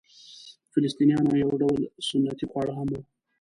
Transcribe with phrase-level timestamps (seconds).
[0.03, 0.03] د
[0.73, 3.01] فلسطنیانو یو ډول سنتي خواړه هم وو.